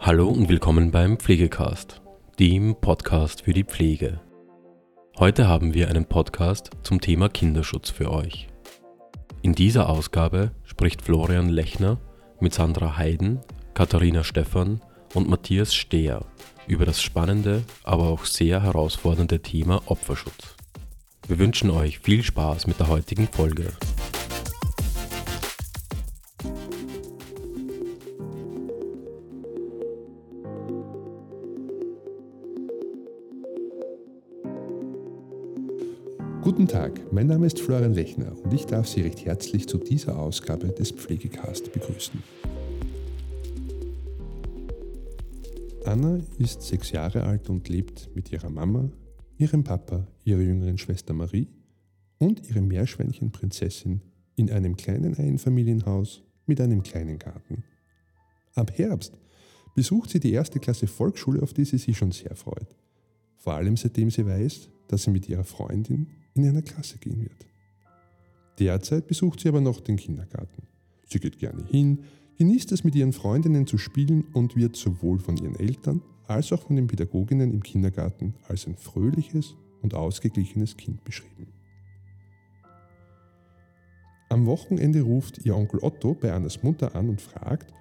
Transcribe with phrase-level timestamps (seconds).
[0.00, 2.00] Hallo und willkommen beim Pflegecast,
[2.38, 4.20] dem Podcast für die Pflege.
[5.18, 8.46] Heute haben wir einen Podcast zum Thema Kinderschutz für euch.
[9.42, 11.98] In dieser Ausgabe spricht Florian Lechner
[12.38, 13.40] mit Sandra Heiden,
[13.74, 14.80] Katharina Stephan
[15.14, 16.24] und Matthias Stehr
[16.68, 20.54] über das spannende, aber auch sehr herausfordernde Thema Opferschutz.
[21.26, 23.72] Wir wünschen euch viel Spaß mit der heutigen Folge.
[37.10, 40.90] Mein Name ist Florian Lechner und ich darf Sie recht herzlich zu dieser Ausgabe des
[40.90, 42.22] Pflegecast begrüßen.
[45.84, 48.90] Anna ist sechs Jahre alt und lebt mit ihrer Mama,
[49.38, 51.48] ihrem Papa, ihrer jüngeren Schwester Marie
[52.18, 54.02] und ihrem Meerschweinchen Prinzessin
[54.36, 57.64] in einem kleinen Einfamilienhaus mit einem kleinen Garten.
[58.54, 59.14] Ab Herbst
[59.74, 62.76] besucht sie die erste Klasse Volksschule, auf die sie sich schon sehr freut.
[63.38, 67.46] Vor allem seitdem sie weiß, dass sie mit ihrer Freundin in einer Klasse gehen wird.
[68.58, 70.62] Derzeit besucht sie aber noch den Kindergarten.
[71.08, 72.04] Sie geht gerne hin,
[72.36, 76.62] genießt es mit ihren Freundinnen zu spielen und wird sowohl von ihren Eltern als auch
[76.62, 81.46] von den Pädagoginnen im Kindergarten als ein fröhliches und ausgeglichenes Kind beschrieben.
[84.28, 87.72] Am Wochenende ruft ihr Onkel Otto bei Annas Mutter an und fragt,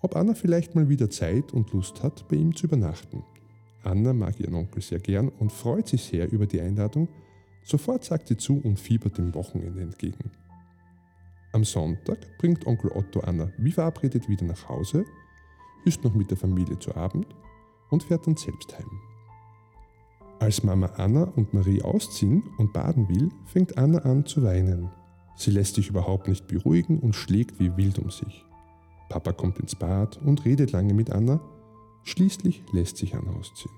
[0.00, 3.22] ob Anna vielleicht mal wieder Zeit und Lust hat, bei ihm zu übernachten.
[3.82, 7.08] Anna mag ihren Onkel sehr gern und freut sich sehr über die Einladung,
[7.62, 10.30] Sofort sagt sie zu und fiebert dem Wochenende entgegen.
[11.52, 15.04] Am Sonntag bringt Onkel Otto Anna wie verabredet wieder nach Hause,
[15.84, 17.26] isst noch mit der Familie zu Abend
[17.90, 18.90] und fährt dann selbst heim.
[20.38, 24.90] Als Mama Anna und Marie ausziehen und baden will, fängt Anna an zu weinen.
[25.36, 28.44] Sie lässt sich überhaupt nicht beruhigen und schlägt wie wild um sich.
[29.08, 31.40] Papa kommt ins Bad und redet lange mit Anna,
[32.04, 33.74] schließlich lässt sich Anna ausziehen.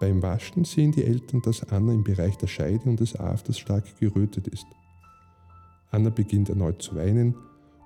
[0.00, 3.98] Beim Waschen sehen die Eltern, dass Anna im Bereich der Scheide und des Afters stark
[4.00, 4.66] gerötet ist.
[5.90, 7.36] Anna beginnt erneut zu weinen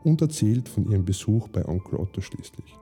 [0.02, 2.74] und erzählt von ihrem Besuch bei Onkel Otto schließlich.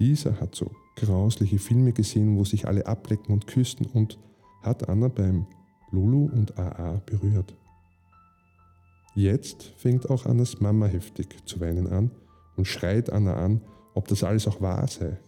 [0.00, 4.18] Dieser hat so grausliche Filme gesehen, wo sich alle ablecken und küssen und
[4.62, 5.46] hat Anna beim
[5.90, 7.54] Lulu und AA berührt.
[9.14, 12.10] Jetzt fängt auch Annas Mama heftig zu weinen an
[12.56, 13.60] und schreit Anna an,
[13.94, 15.18] ob das alles auch wahr sei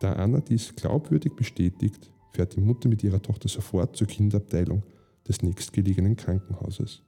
[0.00, 4.82] da Anna dies glaubwürdig bestätigt, fährt die Mutter mit ihrer Tochter sofort zur Kinderabteilung
[5.28, 7.02] des nächstgelegenen Krankenhauses.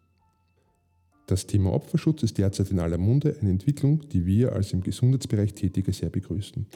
[1.27, 5.55] Das Thema Opferschutz ist derzeit in aller Munde, eine Entwicklung, die wir als im Gesundheitsbereich
[5.55, 6.67] Tätige sehr begrüßen.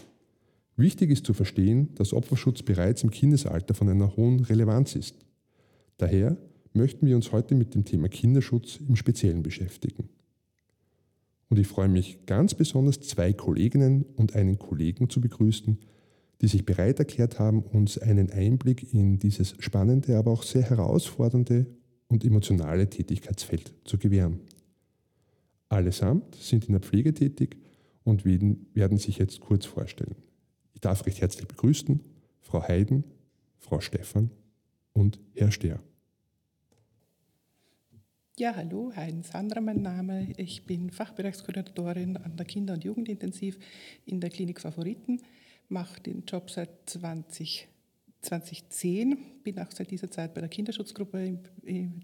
[0.76, 5.16] Wichtig ist zu verstehen, dass Opferschutz bereits im Kindesalter von einer hohen Relevanz ist.
[5.98, 6.36] Daher
[6.72, 10.08] möchten wir uns heute mit dem Thema Kinderschutz im Speziellen beschäftigen.
[11.48, 15.78] Und ich freue mich ganz besonders, zwei Kolleginnen und einen Kollegen zu begrüßen,
[16.40, 21.66] die sich bereit erklärt haben, uns einen Einblick in dieses spannende, aber auch sehr herausfordernde
[22.08, 24.40] und emotionale Tätigkeitsfeld zu gewähren.
[25.68, 27.56] Allesamt sind in der Pflege tätig
[28.04, 30.14] und werden sich jetzt kurz vorstellen.
[30.74, 32.00] Ich darf recht herzlich begrüßen
[32.40, 33.04] Frau Heiden,
[33.58, 34.30] Frau Stephan
[34.92, 35.80] und Herr Stehr.
[38.38, 40.30] Ja, hallo, Heiden Sandra mein Name.
[40.36, 43.58] Ich bin Fachbereichskoordinatorin an der Kinder- und Jugendintensiv
[44.04, 45.22] in der Klinik Favoriten
[45.70, 47.66] mache den Job seit 20,
[48.20, 51.38] 2010, bin auch seit dieser Zeit bei der Kinderschutzgruppe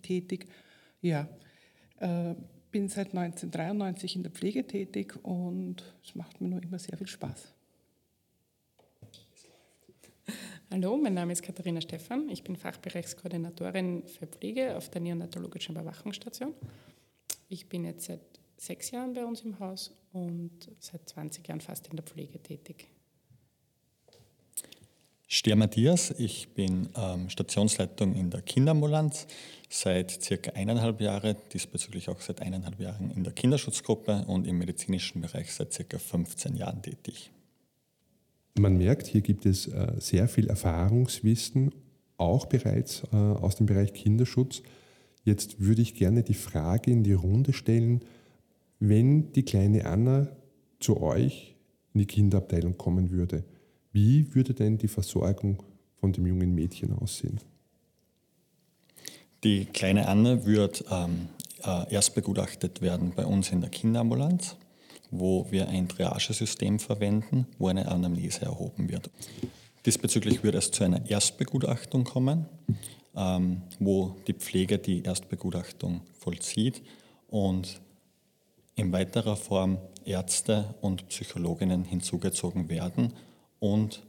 [0.01, 0.47] tätig.
[1.03, 1.29] Ja,
[1.99, 2.35] äh,
[2.71, 7.09] bin seit 1993 in der Pflege tätig und es macht mir nur immer sehr viel
[7.09, 7.53] Spaß.
[10.73, 12.31] Hallo, mein Name ist Katharina Stephan.
[12.31, 16.55] Ich bin Fachbereichskoordinatorin für Pflege auf der neonatologischen Überwachungsstation.
[17.51, 18.23] Ich bin jetzt seit
[18.57, 22.89] sechs Jahren bei uns im Haus und seit 20 Jahren fast in der Pflege tätig.
[25.29, 29.27] Stehr Matthias, ich bin ähm, Stationsleitung in der Kinderambulanz
[29.69, 35.21] seit circa eineinhalb Jahren, diesbezüglich auch seit eineinhalb Jahren in der Kinderschutzgruppe und im medizinischen
[35.21, 37.31] Bereich seit circa 15 Jahren tätig.
[38.59, 41.75] Man merkt, hier gibt es äh, sehr viel Erfahrungswissen,
[42.19, 44.63] auch bereits äh, aus dem Bereich Kinderschutz.
[45.25, 48.01] Jetzt würde ich gerne die Frage in die Runde stellen,
[48.79, 50.29] wenn die kleine Anna
[50.81, 51.55] zu euch
[51.95, 53.45] in die Kinderabteilung kommen würde,
[53.93, 55.63] wie würde denn die Versorgung
[56.01, 57.41] von dem jungen Mädchen aussehen?
[59.45, 61.29] Die kleine Anne wird ähm,
[61.65, 64.57] äh, erst begutachtet werden bei uns in der Kinderambulanz,
[65.13, 69.11] wo wir ein Triagesystem verwenden, wo eine Anamnese erhoben wird.
[69.87, 72.47] Diesbezüglich wird es zu einer Erstbegutachtung kommen,
[73.15, 76.83] ähm, wo die Pflege die Erstbegutachtung vollzieht
[77.29, 77.81] und
[78.75, 83.13] in weiterer Form Ärzte und Psychologinnen hinzugezogen werden
[83.61, 84.03] und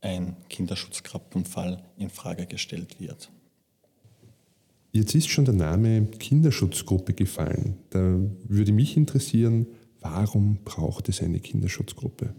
[0.00, 3.30] ein Kinderschutzgruppenfall in Frage gestellt wird.
[4.92, 7.78] Jetzt ist schon der Name Kinderschutzgruppe gefallen.
[7.90, 9.66] Da würde mich interessieren,
[10.10, 12.34] warum braucht es eine Kinderschutzgruppe?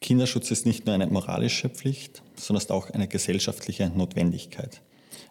[0.00, 4.82] Kinderschutz ist nicht nur eine moralische Pflicht, sondern auch eine gesellschaftliche Notwendigkeit.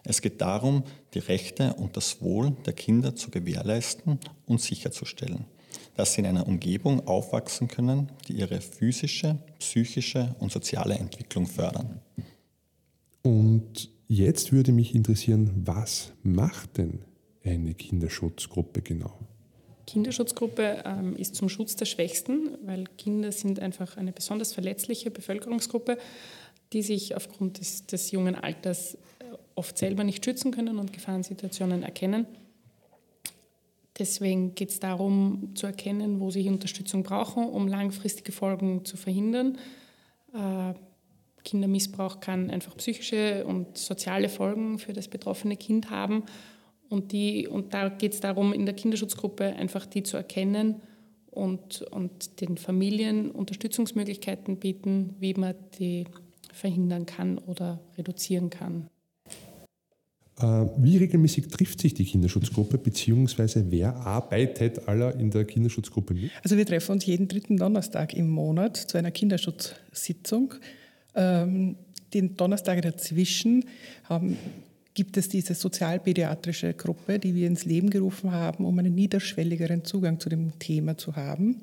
[0.04, 0.84] Es geht darum,
[1.14, 5.44] die Rechte und das Wohl der Kinder zu gewährleisten und sicherzustellen,
[5.96, 12.00] dass sie in einer Umgebung aufwachsen können, die ihre physische, psychische und soziale Entwicklung fördern.
[13.22, 17.04] Und jetzt würde mich interessieren, was macht denn
[17.44, 19.18] eine Kinderschutzgruppe genau?
[19.92, 25.98] Kinderschutzgruppe ähm, ist zum Schutz der Schwächsten, weil Kinder sind einfach eine besonders verletzliche Bevölkerungsgruppe,
[26.72, 28.98] die sich aufgrund des, des jungen Alters äh,
[29.54, 32.24] oft selber nicht schützen können und Gefahrensituationen erkennen.
[33.98, 39.58] Deswegen geht es darum zu erkennen, wo sie Unterstützung brauchen, um langfristige Folgen zu verhindern.
[40.32, 40.72] Äh,
[41.44, 46.22] Kindermissbrauch kann einfach psychische und soziale Folgen für das betroffene Kind haben.
[46.92, 50.82] Und, die, und da geht es darum, in der Kinderschutzgruppe einfach die zu erkennen
[51.30, 56.04] und, und den Familien Unterstützungsmöglichkeiten bieten, wie man die
[56.52, 58.88] verhindern kann oder reduzieren kann.
[60.38, 66.30] Äh, wie regelmäßig trifft sich die Kinderschutzgruppe, beziehungsweise wer arbeitet aller in der Kinderschutzgruppe mit?
[66.44, 70.52] Also wir treffen uns jeden dritten Donnerstag im Monat zu einer Kinderschutzsitzung.
[71.14, 71.76] Ähm,
[72.12, 73.64] den Donnerstag dazwischen
[74.04, 74.36] haben,
[74.94, 80.20] gibt es diese sozialpädiatrische Gruppe, die wir ins Leben gerufen haben, um einen niederschwelligeren Zugang
[80.20, 81.62] zu dem Thema zu haben.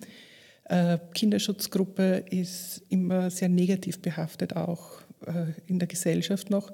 [0.65, 6.71] Äh, Kinderschutzgruppe ist immer sehr negativ behaftet, auch äh, in der Gesellschaft noch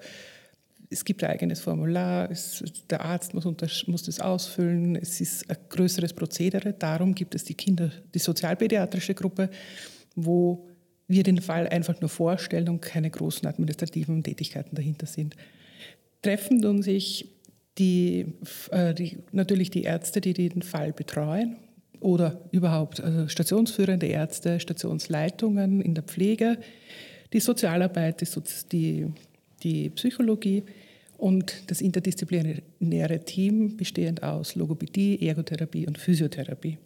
[0.89, 3.45] es gibt ein eigenes Formular, es, der Arzt muss,
[3.87, 6.73] muss das ausfüllen, es ist ein größeres Prozedere.
[6.73, 9.49] Darum gibt es die Kinder, die sozialpädiatrische Gruppe,
[10.15, 10.67] wo
[11.07, 15.35] wir den Fall einfach nur vorstellen und keine großen administrativen Tätigkeiten dahinter sind.
[16.25, 17.29] Treffen tun sich
[17.77, 18.25] die,
[18.71, 21.57] äh, die, natürlich die Ärzte, die den Fall betreuen
[21.99, 26.57] oder überhaupt also stationsführende Ärzte, Stationsleitungen in der Pflege,
[27.33, 28.27] die Sozialarbeit, die,
[28.71, 29.07] die
[29.63, 30.63] die Psychologie
[31.17, 36.77] und das interdisziplinäre Team bestehend aus Logopädie, Ergotherapie und Physiotherapie.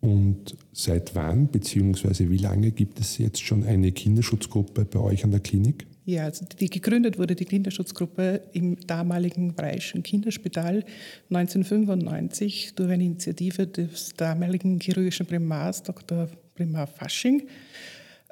[0.00, 2.30] Und seit wann bzw.
[2.30, 5.87] wie lange gibt es jetzt schon eine Kinderschutzgruppe bei euch an der Klinik?
[6.08, 10.82] Ja, also die, gegründet wurde die Kinderschutzgruppe im damaligen Breischen Kinderspital
[11.30, 16.30] 1995 durch eine Initiative des damaligen chirurgischen Primars Dr.
[16.54, 17.46] Primar Fasching.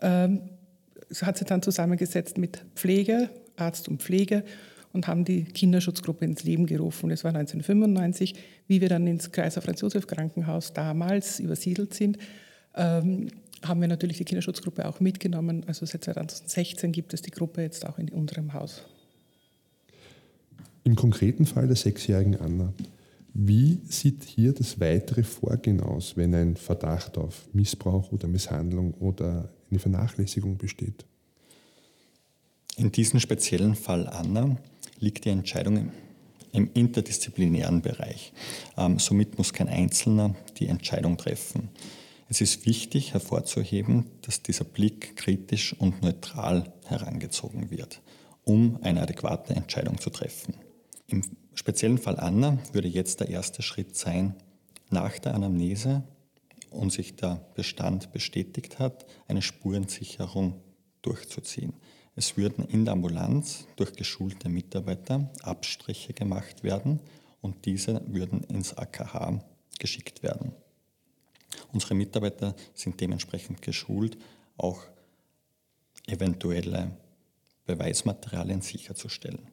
[0.01, 0.41] Ähm,
[1.21, 4.43] hat sich dann zusammengesetzt mit Pflege, Arzt und Pflege
[4.95, 7.11] und haben die Kinderschutzgruppe ins Leben gerufen.
[7.11, 8.37] Das war 1995,
[8.69, 12.17] wie wir dann ins Kaiser Franz Josef Krankenhaus damals übersiedelt sind.
[12.75, 13.29] Ähm,
[13.63, 15.65] haben wir natürlich die Kinderschutzgruppe auch mitgenommen.
[15.67, 18.83] Also seit 2016 gibt es die Gruppe jetzt auch in unserem Haus.
[20.85, 22.73] Im konkreten Fall der sechsjährigen Anna,
[23.35, 29.51] wie sieht hier das weitere Vorgehen aus, wenn ein Verdacht auf Missbrauch oder Misshandlung oder
[29.71, 31.05] eine Vernachlässigung besteht?
[32.77, 34.57] In diesem speziellen Fall Anna
[35.01, 35.93] liegt die Entscheidung
[36.53, 38.33] im interdisziplinären Bereich.
[38.77, 41.69] Ähm, somit muss kein Einzelner die Entscheidung treffen.
[42.29, 48.03] Es ist wichtig hervorzuheben, dass dieser Blick kritisch und neutral herangezogen wird,
[48.43, 50.55] um eine adäquate Entscheidung zu treffen.
[51.07, 51.23] Im
[51.55, 54.35] speziellen Fall Anna würde jetzt der erste Schritt sein,
[54.91, 56.03] nach der Anamnese
[56.71, 60.61] und sich der Bestand bestätigt hat, eine Spurensicherung
[61.03, 61.75] durchzuziehen.
[62.17, 67.01] Es würden in der Ambulanz durch geschulte Mitarbeiter Abstriche gemacht werden
[67.41, 69.45] und diese würden ins AKH
[69.79, 70.55] geschickt werden.
[71.73, 74.17] Unsere Mitarbeiter sind dementsprechend geschult,
[74.57, 74.83] auch
[76.07, 76.97] eventuelle
[77.67, 79.49] Beweismaterialien sicherzustellen.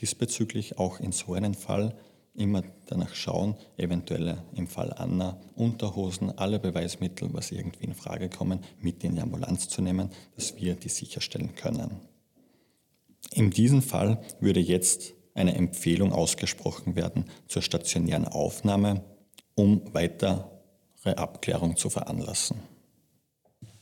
[0.00, 1.96] Diesbezüglich auch in so einem Fall
[2.34, 8.60] immer danach schauen, eventuelle im Fall Anna Unterhosen, alle Beweismittel, was irgendwie in Frage kommen,
[8.80, 12.00] mit in die Ambulanz zu nehmen, dass wir die sicherstellen können.
[13.32, 19.02] In diesem Fall würde jetzt eine Empfehlung ausgesprochen werden zur stationären Aufnahme,
[19.54, 20.44] um weitere
[21.14, 22.58] Abklärung zu veranlassen.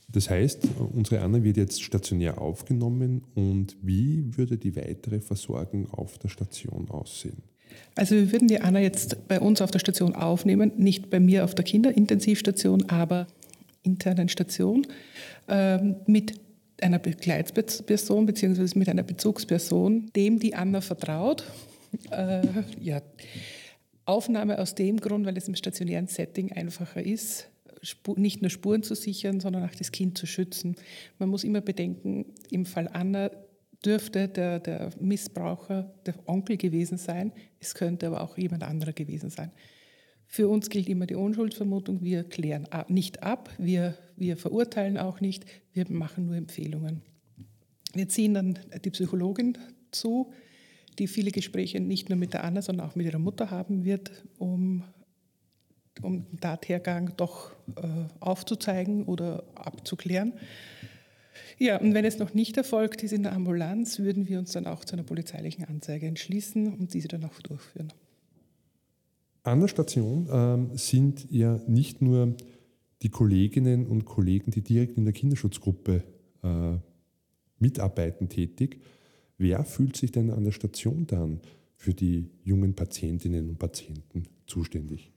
[0.09, 6.19] Das heißt, unsere Anna wird jetzt stationär aufgenommen und wie würde die weitere Versorgung auf
[6.19, 7.43] der Station aussehen?
[7.97, 11.45] Also wir würden die Anna jetzt bei uns auf der Station aufnehmen, nicht bei mir
[11.45, 13.27] auf der Kinderintensivstation, aber
[13.83, 14.87] internen Station
[15.49, 16.35] ähm, mit
[16.81, 18.79] einer Begleitperson bzw.
[18.79, 21.45] mit einer Bezugsperson, dem die Anna vertraut.
[22.11, 22.43] Äh,
[22.81, 23.01] ja.
[24.07, 27.51] Aufnahme aus dem Grund, weil es im stationären Setting einfacher ist,
[28.17, 30.77] nicht nur Spuren zu sichern, sondern auch das Kind zu schützen.
[31.19, 33.31] Man muss immer bedenken, im Fall Anna
[33.85, 39.31] dürfte der, der Missbraucher der Onkel gewesen sein, es könnte aber auch jemand anderer gewesen
[39.31, 39.51] sein.
[40.27, 45.45] Für uns gilt immer die Unschuldsvermutung, wir klären nicht ab, wir, wir verurteilen auch nicht,
[45.73, 47.03] wir machen nur Empfehlungen.
[47.93, 49.59] Wir ziehen dann die Psychologin
[49.91, 50.33] zu,
[50.99, 54.11] die viele Gespräche nicht nur mit der Anna, sondern auch mit ihrer Mutter haben wird,
[54.39, 54.85] um,
[56.03, 57.89] um den Tathergang doch äh,
[58.21, 60.35] aufzuzeigen oder abzuklären.
[61.59, 64.67] Ja, und wenn es noch nicht erfolgt ist in der Ambulanz, würden wir uns dann
[64.67, 67.93] auch zu einer polizeilichen Anzeige entschließen und diese dann auch durchführen.
[69.43, 72.37] An der Station ähm, sind ja nicht nur
[73.03, 76.03] die Kolleginnen und Kollegen, die direkt in der Kinderschutzgruppe
[76.43, 76.77] äh,
[77.59, 78.81] mitarbeiten, tätig.
[79.37, 81.41] Wer fühlt sich denn an der Station dann
[81.77, 85.13] für die jungen Patientinnen und Patienten zuständig?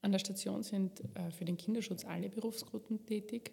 [0.00, 3.52] An der Station sind äh, für den Kinderschutz alle Berufsgruppen tätig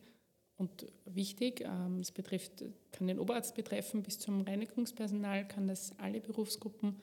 [0.57, 1.61] und wichtig.
[1.61, 7.01] Ähm, es betrifft, kann den Oberarzt betreffen, bis zum Reinigungspersonal kann das alle Berufsgruppen,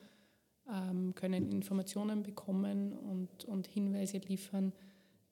[0.71, 4.73] ähm, können Informationen bekommen und, und Hinweise liefern,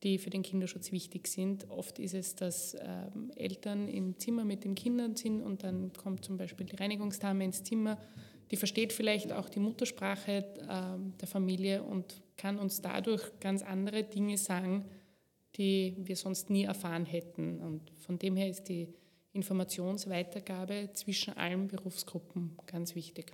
[0.04, 1.70] die für den Kinderschutz wichtig sind.
[1.70, 6.26] Oft ist es, dass ähm, Eltern im Zimmer mit den Kindern sind und dann kommt
[6.26, 7.98] zum Beispiel die Reinigungsdame ins Zimmer,
[8.52, 10.46] die versteht vielleicht auch die Muttersprache
[11.20, 14.86] der Familie und kann uns dadurch ganz andere Dinge sagen,
[15.58, 17.60] die wir sonst nie erfahren hätten.
[17.60, 18.94] Und von dem her ist die
[19.34, 23.34] Informationsweitergabe zwischen allen Berufsgruppen ganz wichtig.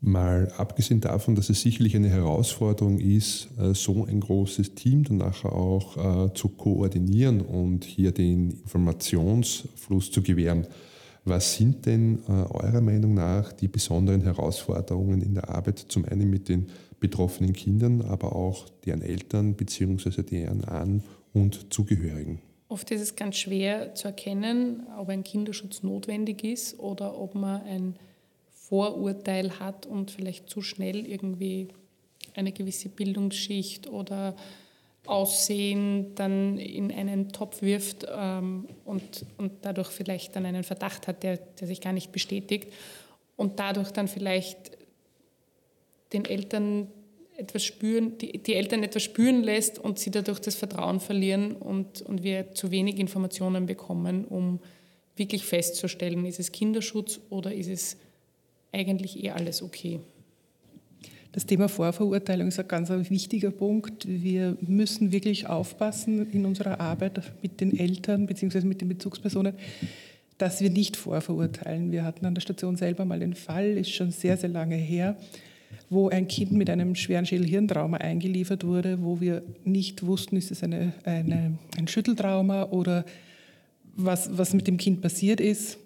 [0.00, 5.16] Mal abgesehen davon, dass es sicherlich eine Herausforderung ist, äh, so ein großes Team dann
[5.16, 10.66] nachher auch äh, zu koordinieren und hier den Informationsfluss zu gewähren.
[11.24, 16.30] Was sind denn äh, eurer Meinung nach die besonderen Herausforderungen in der Arbeit, zum einen
[16.30, 16.66] mit den
[17.00, 20.22] betroffenen Kindern, aber auch deren Eltern bzw.
[20.22, 22.40] deren An- und Zugehörigen.
[22.68, 27.62] Oft ist es ganz schwer zu erkennen, ob ein Kinderschutz notwendig ist oder ob man
[27.62, 27.94] ein
[28.68, 31.68] Vorurteil hat und vielleicht zu schnell irgendwie
[32.34, 34.34] eine gewisse Bildungsschicht oder
[35.06, 41.22] Aussehen dann in einen Topf wirft ähm, und, und dadurch vielleicht dann einen Verdacht hat,
[41.22, 42.72] der, der sich gar nicht bestätigt
[43.36, 44.72] und dadurch dann vielleicht
[46.12, 46.88] den Eltern
[47.36, 52.02] etwas spüren, die, die Eltern etwas spüren lässt und sie dadurch das Vertrauen verlieren und,
[52.02, 54.58] und wir zu wenig Informationen bekommen, um
[55.14, 57.96] wirklich festzustellen, ist es Kinderschutz oder ist es
[58.76, 60.00] eigentlich eh alles okay.
[61.36, 64.06] Das Thema Vorverurteilung ist ein ganz wichtiger Punkt.
[64.08, 68.62] Wir müssen wirklich aufpassen in unserer Arbeit mit den Eltern bzw.
[68.62, 69.52] mit den Bezugspersonen,
[70.38, 71.92] dass wir nicht vorverurteilen.
[71.92, 75.16] Wir hatten an der Station selber mal den Fall, ist schon sehr, sehr lange her,
[75.90, 80.62] wo ein Kind mit einem schweren Schädelhirntrauma eingeliefert wurde, wo wir nicht wussten, ist es
[80.62, 83.04] eine, eine, ein Schütteltrauma oder
[83.94, 85.76] was, was mit dem Kind passiert ist.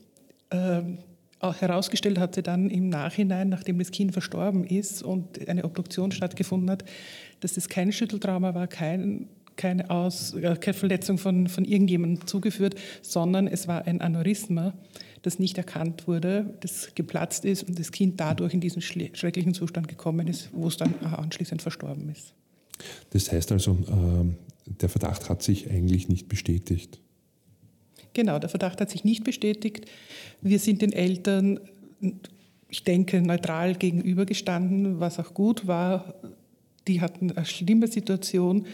[0.52, 0.98] Ähm,
[1.42, 6.70] herausgestellt hat sie dann im Nachhinein, nachdem das Kind verstorben ist und eine Obduktion stattgefunden
[6.70, 6.84] hat,
[7.40, 12.74] dass es kein Schütteltrauma war, kein, keine, Aus, äh, keine Verletzung von, von irgendjemandem zugeführt,
[13.02, 14.74] sondern es war ein Aneurysma
[15.22, 19.88] das nicht erkannt wurde, das geplatzt ist und das Kind dadurch in diesen schrecklichen Zustand
[19.88, 22.34] gekommen ist, wo es dann anschließend verstorben ist.
[23.10, 27.00] Das heißt also, ähm, der Verdacht hat sich eigentlich nicht bestätigt.
[28.12, 29.86] Genau, der Verdacht hat sich nicht bestätigt.
[30.40, 31.60] Wir sind den Eltern,
[32.68, 36.14] ich denke, neutral gegenübergestanden, was auch gut war.
[36.88, 38.66] Die hatten eine schlimme Situation,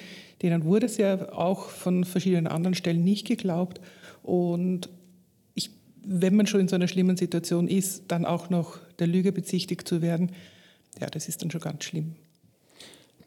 [0.43, 3.81] denen wurde es ja auch von verschiedenen anderen Stellen nicht geglaubt.
[4.23, 4.88] Und
[6.07, 9.88] wenn man schon in so einer schlimmen Situation ist, dann auch noch der Lüge bezichtigt
[9.88, 10.31] zu werden,
[11.00, 12.14] ja, das ist dann schon ganz schlimm.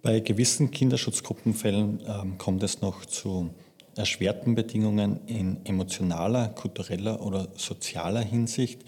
[0.01, 3.49] Bei gewissen Kinderschutzgruppenfällen ähm, kommt es noch zu
[3.95, 8.81] erschwerten Bedingungen in emotionaler, kultureller oder sozialer Hinsicht,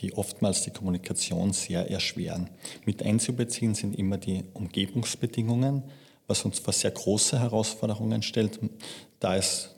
[0.00, 2.50] die oftmals die Kommunikation sehr erschweren.
[2.84, 5.82] Mit einzubeziehen sind immer die Umgebungsbedingungen,
[6.26, 8.58] was uns vor sehr große Herausforderungen stellt,
[9.20, 9.74] da es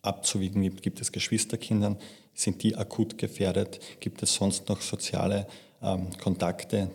[0.00, 1.96] abzuwiegen gibt, gibt es Geschwisterkindern,
[2.34, 3.80] sind die akut gefährdet?
[4.00, 5.46] Gibt es sonst noch soziale
[5.82, 6.90] ähm, Kontakte,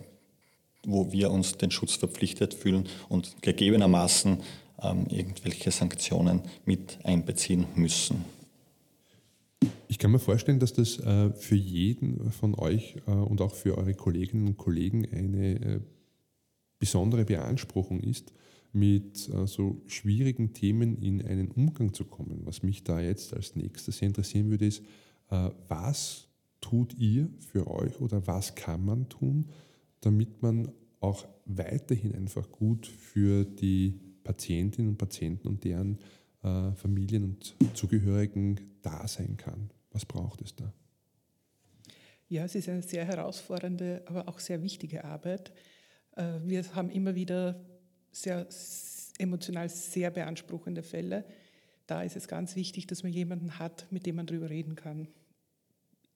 [0.85, 4.41] wo wir uns den Schutz verpflichtet fühlen und gegebenermaßen
[4.79, 8.25] irgendwelche Sanktionen mit einbeziehen müssen?
[9.87, 13.77] Ich kann mir vorstellen, dass das äh, für jeden von euch äh, und auch für
[13.77, 15.79] eure Kolleginnen und Kollegen eine äh,
[16.77, 18.33] besondere Beanspruchung ist,
[18.73, 22.41] mit so schwierigen Themen in einen Umgang zu kommen.
[22.43, 24.83] Was mich da jetzt als nächstes interessieren würde, ist,
[25.67, 26.27] was
[26.61, 29.47] tut ihr für euch oder was kann man tun,
[30.01, 35.99] damit man auch weiterhin einfach gut für die Patientinnen und Patienten und deren
[36.43, 39.71] äh, Familien und Zugehörigen da sein kann?
[39.91, 40.71] Was braucht es da?
[42.29, 45.53] Ja, es ist eine sehr herausfordernde, aber auch sehr wichtige Arbeit.
[46.15, 47.59] Äh, wir haben immer wieder
[48.11, 48.47] sehr
[49.17, 51.23] emotional sehr beanspruchende Fälle.
[51.87, 55.07] Da ist es ganz wichtig, dass man jemanden hat, mit dem man darüber reden kann.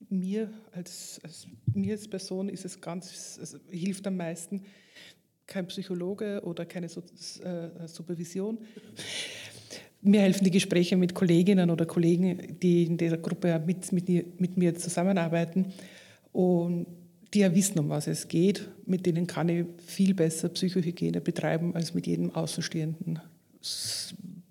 [0.10, 4.66] Mir als, als mir als Person ist es ganz, also hilft am meisten
[5.52, 8.58] kein Psychologe oder keine äh, Supervision.
[10.02, 14.58] Mir helfen die Gespräche mit Kolleginnen oder Kollegen, die in dieser Gruppe mit, mit, mit
[14.58, 15.74] mir zusammenarbeiten
[16.32, 16.88] und
[17.34, 18.68] die ja wissen, um was es geht.
[18.86, 23.20] Mit denen kann ich viel besser Psychohygiene betreiben als mit jedem außenstehenden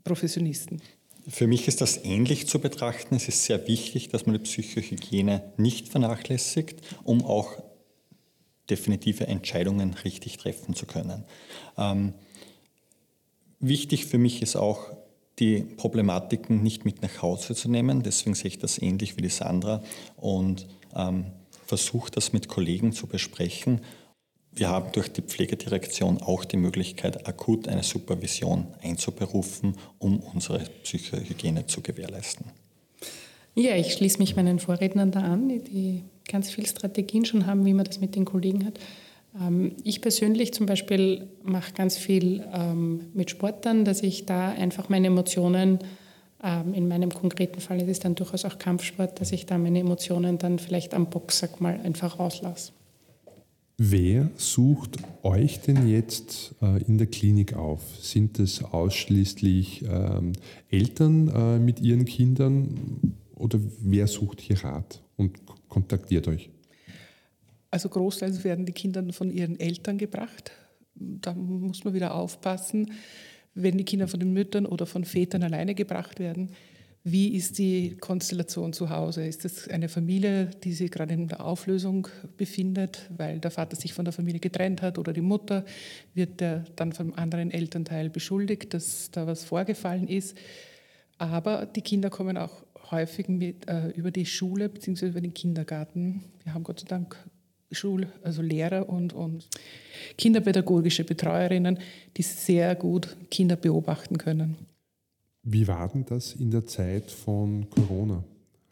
[0.04, 0.80] Professionisten.
[1.28, 3.14] Für mich ist das ähnlich zu betrachten.
[3.14, 7.70] Es ist sehr wichtig, dass man die Psychohygiene nicht vernachlässigt, um auch
[8.71, 11.25] definitive Entscheidungen richtig treffen zu können.
[11.77, 12.15] Ähm,
[13.59, 14.91] wichtig für mich ist auch,
[15.41, 18.03] die Problematiken nicht mit nach Hause zu nehmen.
[18.03, 19.83] Deswegen sehe ich das ähnlich wie die Sandra
[20.17, 21.27] und ähm,
[21.67, 23.81] versuche das mit Kollegen zu besprechen.
[24.53, 31.67] Wir haben durch die Pflegedirektion auch die Möglichkeit, akut eine Supervision einzuberufen, um unsere Psychohygiene
[31.67, 32.47] zu gewährleisten.
[33.55, 37.75] Ja, ich schließe mich meinen Vorrednern da an, die ganz viele Strategien schon haben, wie
[37.75, 38.79] man das mit den Kollegen hat.
[39.41, 44.89] Ähm, ich persönlich zum Beispiel mache ganz viel ähm, mit Sportlern, dass ich da einfach
[44.89, 45.79] meine Emotionen,
[46.43, 49.81] ähm, in meinem konkreten Fall ist es dann durchaus auch Kampfsport, dass ich da meine
[49.81, 52.73] Emotionen dann vielleicht am Boxsack mal einfach rauslasse.
[53.83, 57.81] Wer sucht euch denn jetzt äh, in der Klinik auf?
[58.01, 59.85] Sind es ausschließlich
[60.71, 66.50] Eltern äh, mit ihren Kindern oder wer sucht hier Rat und kontaktiert euch?
[67.71, 70.53] Also großteils werden die Kinder von ihren Eltern gebracht.
[70.95, 72.93] Da muss man wieder aufpassen,
[73.55, 76.50] wenn die Kinder von den Müttern oder von Vätern alleine gebracht werden.
[77.03, 79.26] Wie ist die Konstellation zu Hause?
[79.26, 83.95] Ist das eine Familie, die sich gerade in der Auflösung befindet, weil der Vater sich
[83.95, 85.65] von der Familie getrennt hat oder die Mutter?
[86.13, 90.37] Wird der dann vom anderen Elternteil beschuldigt, dass da was vorgefallen ist?
[91.17, 95.09] Aber die Kinder kommen auch häufig mit, äh, über die Schule bzw.
[95.09, 96.25] über den Kindergarten.
[96.43, 97.17] Wir haben Gott sei Dank
[97.73, 99.49] Schul-, also Lehrer und, und
[100.17, 101.79] kinderpädagogische Betreuerinnen,
[102.17, 104.57] die sehr gut Kinder beobachten können.
[105.43, 108.25] Wie war denn das in der Zeit von Corona?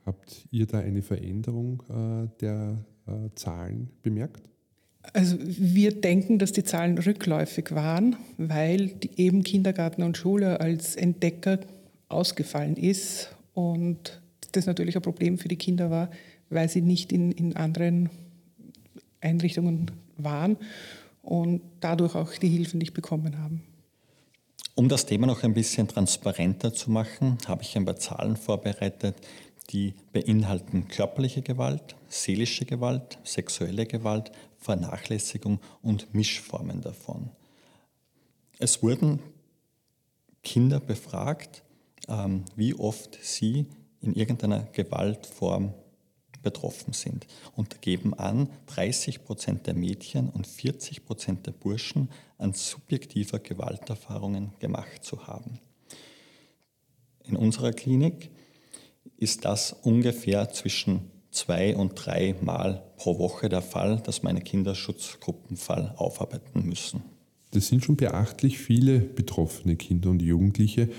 [0.05, 4.49] Habt ihr da eine Veränderung äh, der äh, Zahlen bemerkt?
[5.15, 11.61] Also wir denken, dass die Zahlen rückläufig waren, weil eben Kindergarten und Schule als Entdecker
[12.09, 16.11] ausgefallen ist und das natürlich ein Problem für die Kinder war,
[16.49, 18.09] weil sie nicht in, in anderen
[19.21, 20.57] Einrichtungen waren
[21.23, 23.65] und dadurch auch die Hilfe nicht bekommen haben.
[24.77, 29.17] Um das Thema noch ein bisschen transparenter zu machen, habe ich ein paar Zahlen vorbereitet,
[29.71, 37.31] die beinhalten körperliche Gewalt, seelische Gewalt, sexuelle Gewalt, Vernachlässigung und Mischformen davon.
[38.61, 39.19] Es wurden
[40.45, 41.65] Kinder befragt,
[42.09, 43.67] ähm, wie oft sie
[44.01, 45.75] in irgendeiner Gewaltform
[46.43, 52.53] betroffen sind und geben an, 30 Prozent der Mädchen und 40 Prozent der Burschen an
[52.53, 55.61] subjektiver Gewalterfahrungen gemacht zu haben.
[57.25, 58.31] In unserer Klinik
[59.17, 65.95] ist das ungefähr zwischen zwei und drei Mal pro Woche der Fall, dass meine Kinderschutzgruppenfall
[65.97, 67.03] aufarbeiten müssen.
[67.51, 70.91] Das sind schon beachtlich viele betroffene Kinder und Jugendliche.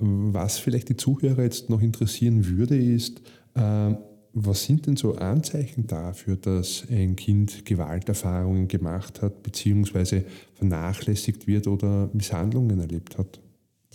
[0.00, 3.20] Was vielleicht die Zuhörer jetzt noch interessieren würde, ist,
[3.54, 3.94] äh,
[4.32, 11.66] was sind denn so Anzeichen dafür, dass ein Kind Gewalterfahrungen gemacht hat, beziehungsweise vernachlässigt wird
[11.66, 13.40] oder Misshandlungen erlebt hat?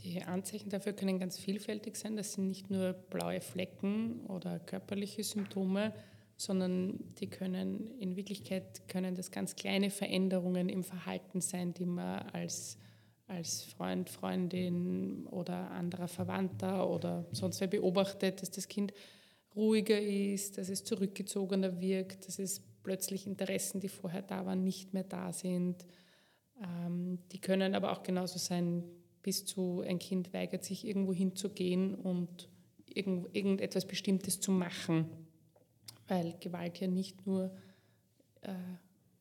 [0.04, 2.18] Die Anzeichen dafür können ganz vielfältig sein.
[2.18, 5.94] Das sind nicht nur blaue Flecken oder körperliche Symptome,
[6.36, 12.20] sondern die können in Wirklichkeit können das ganz kleine Veränderungen im Verhalten sein, die man
[12.34, 12.78] als
[13.34, 18.94] als Freund, Freundin oder anderer Verwandter oder sonst wer beobachtet, dass das Kind
[19.56, 24.94] ruhiger ist, dass es zurückgezogener wirkt, dass es plötzlich Interessen, die vorher da waren, nicht
[24.94, 25.86] mehr da sind.
[26.62, 28.84] Ähm, die können aber auch genauso sein,
[29.22, 32.50] bis zu ein Kind weigert sich irgendwo hinzugehen und
[32.88, 35.10] irgend, irgendetwas Bestimmtes zu machen,
[36.08, 37.56] weil Gewalt ja nicht nur
[38.42, 38.54] äh,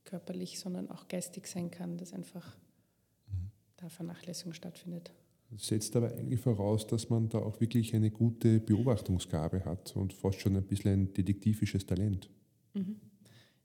[0.05, 2.57] körperlich, sondern auch geistig sein kann, dass einfach
[3.83, 5.12] da Vernachlässigung stattfindet.
[5.51, 10.12] Das setzt aber eigentlich voraus, dass man da auch wirklich eine gute Beobachtungsgabe hat und
[10.12, 12.31] fast schon ein bisschen ein detektivisches Talent.
[12.73, 12.97] Mhm.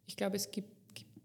[0.06, 0.72] Ich glaube, es gibt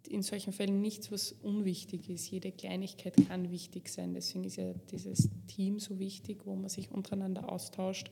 [0.08, 2.30] in solchen Fällen nichts, was unwichtig ist.
[2.30, 4.14] Jede Kleinigkeit kann wichtig sein.
[4.14, 8.10] Deswegen ist ja dieses Team so wichtig, wo man sich untereinander austauscht,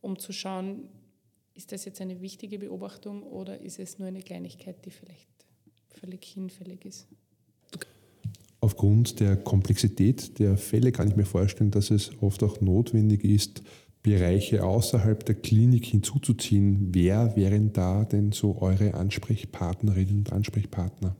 [0.00, 0.88] um zu schauen,
[1.54, 5.28] ist das jetzt eine wichtige Beobachtung oder ist es nur eine Kleinigkeit, die vielleicht
[5.88, 7.08] völlig hinfällig ist.
[8.66, 13.62] Aufgrund der Komplexität der Fälle kann ich mir vorstellen, dass es oft auch notwendig ist,
[14.02, 16.88] Bereiche außerhalb der Klinik hinzuzuziehen.
[16.90, 21.14] Wer wären da denn so eure Ansprechpartnerinnen und Ansprechpartner?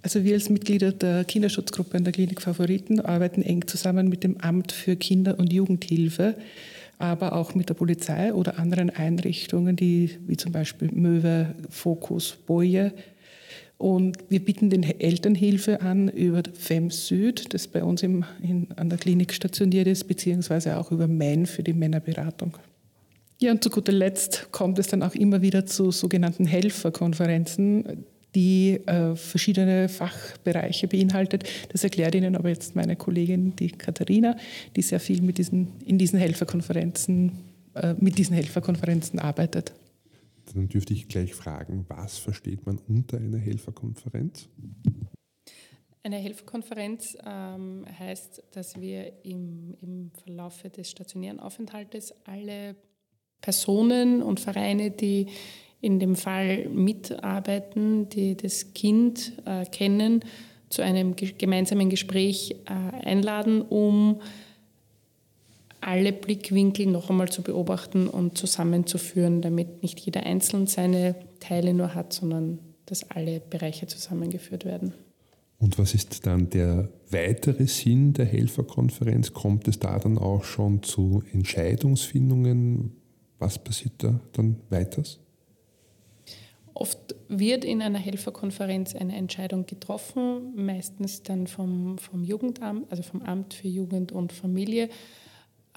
[0.00, 4.38] Also wir als Mitglieder der Kinderschutzgruppe in der Klinik Favoriten arbeiten eng zusammen mit dem
[4.38, 6.36] Amt für Kinder- und Jugendhilfe,
[6.96, 12.94] aber auch mit der Polizei oder anderen Einrichtungen, die wie zum Beispiel Möwe, Fokus, Boje
[13.78, 18.90] und wir bieten den Elternhilfe an über FEM Süd, das bei uns im, in, an
[18.90, 22.58] der Klinik stationiert ist, beziehungsweise auch über MEN für die Männerberatung.
[23.38, 28.80] Ja, und zu guter Letzt kommt es dann auch immer wieder zu sogenannten Helferkonferenzen, die
[28.86, 31.44] äh, verschiedene Fachbereiche beinhaltet.
[31.70, 34.36] Das erklärt Ihnen aber jetzt meine Kollegin, die Katharina,
[34.74, 37.32] die sehr viel mit diesen, in diesen Helferkonferenzen,
[37.74, 39.72] äh, mit diesen Helferkonferenzen arbeitet.
[40.54, 44.48] Dann dürfte ich gleich fragen, was versteht man unter einer Helferkonferenz?
[46.02, 52.76] Eine Helferkonferenz ähm, heißt, dass wir im, im Verlauf des stationären Aufenthaltes alle
[53.40, 55.26] Personen und Vereine, die
[55.80, 60.24] in dem Fall mitarbeiten, die das Kind äh, kennen,
[60.70, 62.72] zu einem gemeinsamen Gespräch äh,
[63.06, 64.20] einladen, um
[65.80, 71.94] alle Blickwinkel noch einmal zu beobachten und zusammenzuführen, damit nicht jeder einzeln seine Teile nur
[71.94, 74.94] hat, sondern dass alle Bereiche zusammengeführt werden.
[75.58, 79.32] Und was ist dann der weitere Sinn der Helferkonferenz?
[79.32, 82.92] Kommt es da dann auch schon zu Entscheidungsfindungen?
[83.38, 85.18] Was passiert da dann weiters?
[86.74, 93.22] Oft wird in einer Helferkonferenz eine Entscheidung getroffen, meistens dann vom, vom Jugendamt, also vom
[93.22, 94.88] Amt für Jugend und Familie.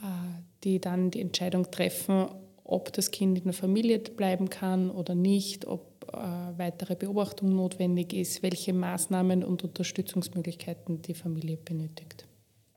[0.01, 2.27] Äh, die dann die Entscheidung treffen,
[2.63, 6.17] ob das Kind in der Familie bleiben kann oder nicht, ob äh,
[6.55, 12.27] weitere Beobachtung notwendig ist, welche Maßnahmen und Unterstützungsmöglichkeiten die Familie benötigt.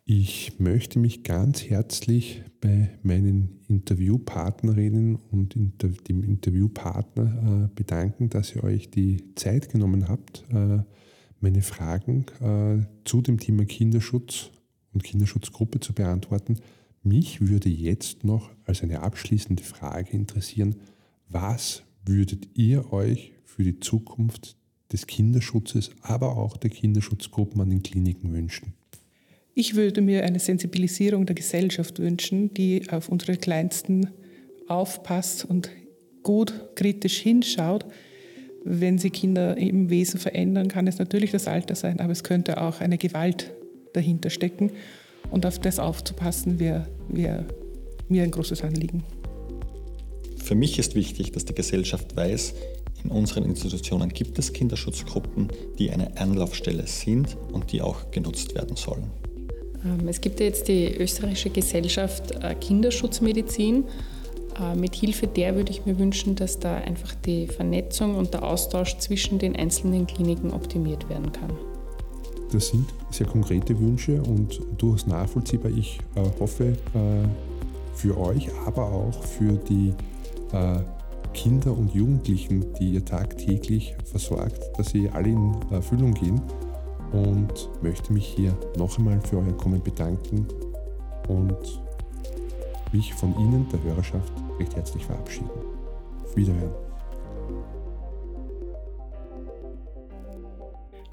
[0.07, 5.55] Ich möchte mich ganz herzlich bei meinen Interviewpartnerinnen und
[6.09, 10.45] dem Interviewpartner äh, bedanken, dass ihr euch die Zeit genommen habt,
[11.41, 12.25] meine Fragen
[13.05, 14.51] zu dem Thema Kinderschutz
[14.95, 16.57] und Kinderschutzgruppe zu beantworten.
[17.07, 20.77] Mich würde jetzt noch als eine abschließende Frage interessieren,
[21.29, 24.57] was würdet ihr euch für die Zukunft
[24.91, 28.73] des Kinderschutzes, aber auch der Kinderschutzgruppen an den Kliniken wünschen?
[29.55, 34.09] Ich würde mir eine Sensibilisierung der Gesellschaft wünschen, die auf unsere Kleinsten
[34.67, 35.69] aufpasst und
[36.23, 37.85] gut kritisch hinschaut.
[38.65, 42.63] Wenn sie Kinder im Wesen verändern, kann es natürlich das Alter sein, aber es könnte
[42.63, 43.53] auch eine Gewalt
[43.93, 44.73] dahinter stecken.
[45.31, 47.45] Und auf das aufzupassen, wäre wär
[48.09, 49.03] mir ein großes Anliegen.
[50.45, 52.55] Für mich ist wichtig, dass die Gesellschaft weiß,
[53.03, 58.77] in unseren Institutionen gibt es Kinderschutzgruppen, die eine Anlaufstelle sind und die auch genutzt werden
[58.77, 59.11] sollen.
[59.85, 63.85] Ähm, es gibt ja jetzt die österreichische Gesellschaft äh, Kinderschutzmedizin.
[64.59, 68.43] Äh, mit Hilfe der würde ich mir wünschen, dass da einfach die Vernetzung und der
[68.43, 71.53] Austausch zwischen den einzelnen Kliniken optimiert werden kann.
[72.55, 75.73] Das sind sehr konkrete Wünsche und durchaus nachvollziehbar.
[75.73, 77.27] Ich äh, hoffe äh,
[77.97, 79.93] für euch, aber auch für die
[80.53, 80.79] äh,
[81.33, 86.41] Kinder und Jugendlichen, die ihr tagtäglich versorgt, dass sie alle in Erfüllung gehen
[87.11, 90.47] und möchte mich hier noch einmal für euer Kommen bedanken
[91.27, 91.83] und
[92.93, 95.51] mich von Ihnen, der Hörerschaft, recht herzlich verabschieden.
[96.23, 96.94] Auf Wiederhören.